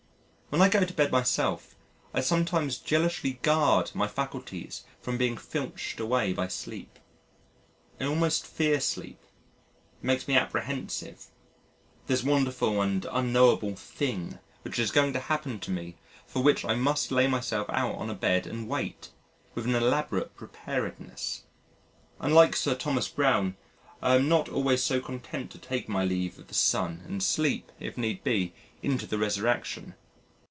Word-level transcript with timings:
When 0.53 0.61
I 0.61 0.67
go 0.67 0.83
to 0.83 0.93
bed 0.93 1.13
myself, 1.13 1.75
I 2.13 2.19
sometimes 2.19 2.77
jealously 2.77 3.39
guard 3.41 3.91
my 3.95 4.05
faculties 4.05 4.83
from 4.99 5.17
being 5.17 5.37
filched 5.37 5.97
away 5.97 6.33
by 6.33 6.49
sleep. 6.49 6.99
I 8.01 8.03
almost 8.03 8.45
fear 8.45 8.81
sleep: 8.81 9.21
it 9.23 10.03
makes 10.03 10.27
me 10.27 10.35
apprehensive 10.35 11.27
this 12.07 12.21
wonderful 12.21 12.81
and 12.81 13.05
unknowable 13.13 13.77
Thing 13.77 14.39
which 14.63 14.77
is 14.77 14.91
going 14.91 15.13
to 15.13 15.21
happen 15.21 15.57
to 15.61 15.71
me 15.71 15.95
for 16.27 16.43
which 16.43 16.65
I 16.65 16.75
must 16.75 17.13
lay 17.13 17.27
myself 17.27 17.69
out 17.69 17.95
on 17.95 18.09
a 18.09 18.13
bed 18.13 18.45
and 18.45 18.67
wait, 18.67 19.09
with 19.55 19.63
an 19.63 19.73
elaborate 19.73 20.35
preparedness. 20.35 21.43
Unlike 22.19 22.57
Sir 22.57 22.75
Thomas 22.75 23.07
Browne, 23.07 23.55
I 24.01 24.15
am 24.15 24.27
not 24.27 24.49
always 24.49 24.83
so 24.83 24.99
content 24.99 25.49
to 25.51 25.57
take 25.59 25.87
my 25.87 26.03
leave 26.03 26.37
of 26.37 26.49
the 26.49 26.53
sun 26.53 27.03
and 27.07 27.23
sleep, 27.23 27.71
if 27.79 27.97
need 27.97 28.21
be, 28.25 28.53
into 28.83 29.05
the 29.05 29.17
resurrection. 29.17 29.95